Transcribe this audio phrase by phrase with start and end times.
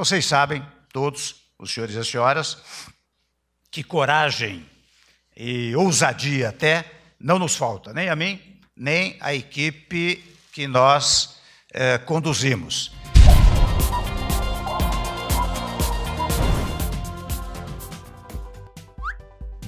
[0.00, 2.56] Vocês sabem, todos, os senhores e as senhoras,
[3.70, 4.66] que coragem
[5.36, 8.40] e ousadia até não nos falta, nem a mim,
[8.74, 10.24] nem a equipe
[10.54, 11.36] que nós
[11.74, 12.90] eh, conduzimos.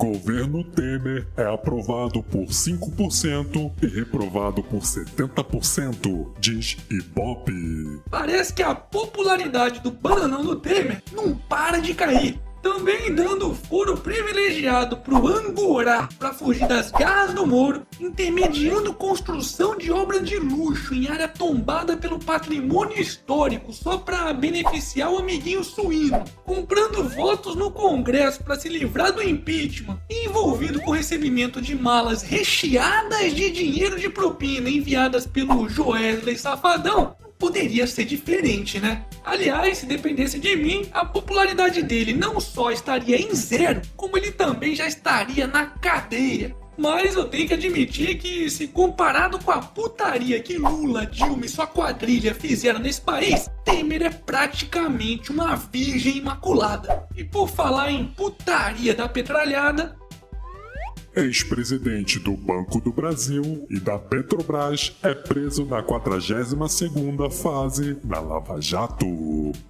[0.00, 8.00] Governo Temer é aprovado por 5% e reprovado por 70%, diz Ibope.
[8.10, 12.40] Parece que a popularidade do bananão do Temer não para de cair.
[12.62, 14.39] Também dando foro privilegiado
[15.04, 21.08] pro Angorá para fugir das garras do Moro, intermediando construção de obra de luxo em
[21.08, 28.42] área tombada pelo patrimônio histórico só para beneficiar o amiguinho suíno, comprando votos no Congresso
[28.42, 34.68] para se livrar do impeachment envolvido com recebimento de malas recheadas de dinheiro de propina
[34.68, 39.04] enviadas pelo Joesley Safadão, poderia ser diferente, né?
[39.24, 44.30] Aliás, se dependesse de mim, a popularidade dele não só estaria em zero, como ele
[44.30, 46.54] também já estaria na cadeia.
[46.76, 51.48] Mas eu tenho que admitir que, se comparado com a putaria que Lula, Dilma e
[51.48, 57.06] sua quadrilha fizeram nesse país, Temer é praticamente uma virgem imaculada.
[57.16, 59.96] E por falar em putaria da petralhada,
[61.14, 68.60] Ex-presidente do Banco do Brasil e da Petrobras é preso na 42ª fase da Lava
[68.60, 69.06] Jato.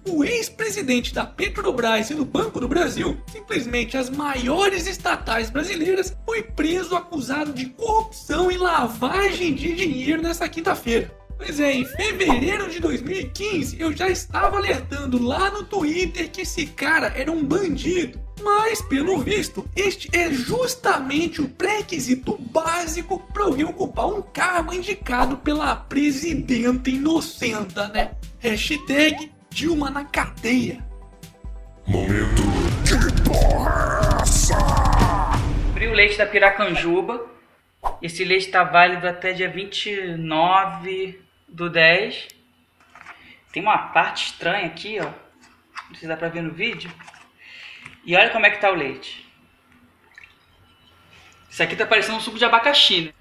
[0.07, 6.43] O ex-presidente da Petrobras e do Banco do Brasil, simplesmente as maiores estatais brasileiras, foi
[6.43, 11.20] preso acusado de corrupção e lavagem de dinheiro nesta quinta-feira.
[11.43, 16.67] Pois é, em fevereiro de 2015 eu já estava alertando lá no Twitter que esse
[16.67, 18.21] cara era um bandido.
[18.43, 25.35] Mas, pelo visto, este é justamente o pré-requisito básico para alguém ocupar um cargo indicado
[25.37, 28.11] pela presidenta inocenta, né?
[28.37, 30.77] Hashtag Dilma na cadeia.
[31.87, 32.43] Momento.
[32.85, 34.57] Que porra é essa?
[35.73, 37.25] Frio leite da Piracanjuba.
[37.99, 42.29] Esse leite está válido até dia 29 do 10.
[43.51, 45.05] Tem uma parte estranha aqui, ó.
[45.05, 46.91] Não sei se dá pra ver no vídeo.
[48.05, 49.29] E olha como é que tá o leite.
[51.49, 53.13] Isso aqui tá parecendo um suco de abacaxi, né?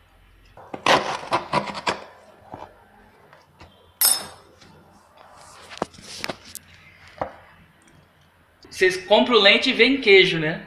[8.71, 10.67] Vocês compram o leite e vem queijo, né?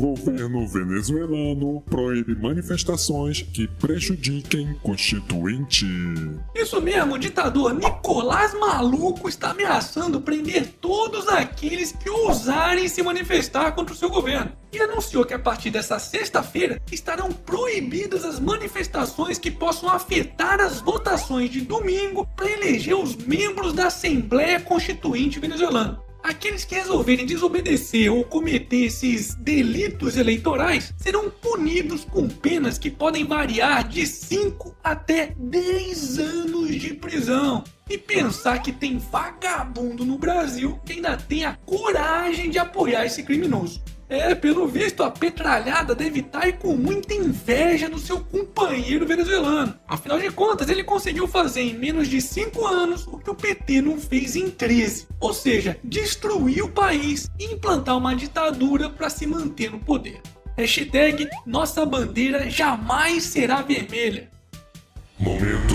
[0.00, 5.84] Governo venezuelano proíbe manifestações que prejudiquem constituinte.
[6.54, 13.72] Isso mesmo, o ditador Nicolás Maluco está ameaçando prender todos aqueles que ousarem se manifestar
[13.72, 14.52] contra o seu governo.
[14.72, 20.80] E anunciou que a partir dessa sexta-feira estarão proibidas as manifestações que possam afetar as
[20.80, 26.00] votações de domingo para eleger os membros da Assembleia Constituinte venezuelana.
[26.22, 33.24] Aqueles que resolverem desobedecer ou cometer esses delitos eleitorais serão punidos com penas que podem
[33.24, 37.64] variar de 5 até 10 anos de prisão.
[37.88, 43.22] E pensar que tem vagabundo no Brasil que ainda tem a coragem de apoiar esse
[43.22, 43.82] criminoso.
[44.10, 49.78] É, pelo visto, a petralhada deve estar com muita inveja do seu companheiro venezuelano.
[49.86, 53.80] Afinal de contas, ele conseguiu fazer em menos de 5 anos o que o PT
[53.80, 55.06] não fez em 13.
[55.20, 60.20] Ou seja, destruir o país e implantar uma ditadura para se manter no poder.
[60.56, 64.28] Hashtag nossa bandeira jamais será vermelha.
[65.20, 65.69] Momento.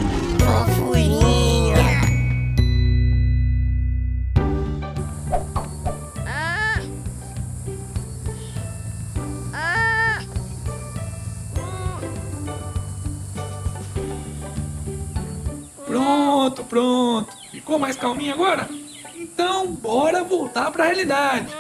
[15.85, 17.37] Pronto, pronto.
[17.51, 18.67] Ficou mais calminho agora?
[19.15, 21.53] Então, bora voltar para a realidade.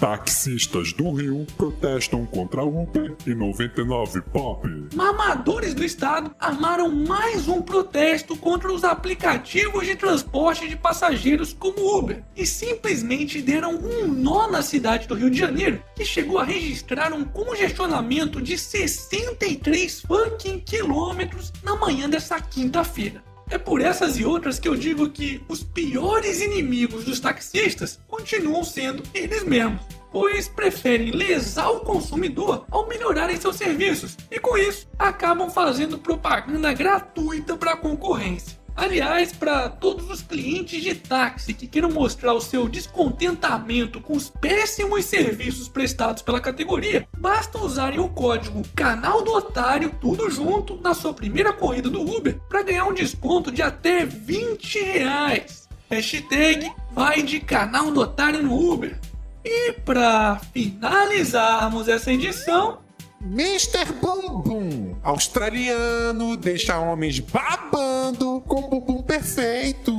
[0.00, 4.66] Taxistas do Rio protestam contra Uber e 99 Pop.
[4.94, 11.98] Mamadores do estado armaram mais um protesto contra os aplicativos de transporte de passageiros como
[11.98, 16.44] Uber e simplesmente deram um nó na cidade do Rio de Janeiro, que chegou a
[16.44, 23.22] registrar um congestionamento de 63 fucking quilômetros na manhã dessa quinta-feira.
[23.50, 28.62] É por essas e outras que eu digo que os piores inimigos dos taxistas continuam
[28.62, 34.88] sendo eles mesmos, pois preferem lesar o consumidor ao melhorarem seus serviços e com isso
[34.98, 38.60] acabam fazendo propaganda gratuita para a concorrência.
[38.76, 44.30] Aliás, para todos os clientes de táxi que queiram mostrar o seu descontentamento com os
[44.30, 50.94] péssimos serviços prestados pela categoria, basta usarem o código Canal do Otário, tudo junto, na
[50.94, 55.68] sua primeira corrida do Uber, para ganhar um desconto de até 20 reais.
[55.90, 58.98] Hashtag vai de Canal do Otário no Uber.
[59.44, 62.78] E para finalizarmos essa edição,
[63.22, 63.92] Mr.
[64.00, 69.94] Bumbum, australiano, deixa homens babando com bumbum perfeito.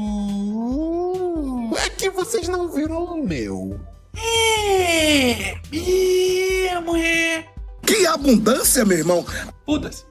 [1.78, 3.80] É que vocês não viram o meu.
[4.16, 7.48] é minha mulher.
[7.86, 9.26] Que abundância, meu irmão!
[9.66, 10.11] Foda-se.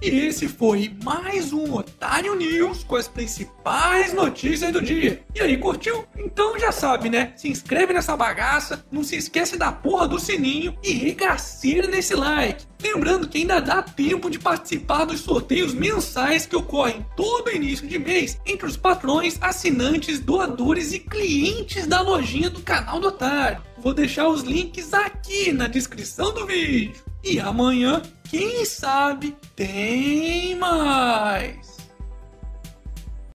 [0.00, 5.24] E esse foi mais um Otário News com as principais notícias do dia.
[5.34, 6.04] E aí, curtiu?
[6.16, 7.32] Então já sabe, né?
[7.34, 12.64] Se inscreve nessa bagaça, não se esquece da porra do sininho e regaceira nesse like.
[12.80, 17.98] Lembrando que ainda dá tempo de participar dos sorteios mensais que ocorrem todo início de
[17.98, 23.60] mês entre os patrões, assinantes, doadores e clientes da lojinha do canal do Otário.
[23.76, 27.02] Vou deixar os links aqui na descrição do vídeo.
[27.24, 28.00] E amanhã,
[28.30, 31.77] quem sabe, tem mais!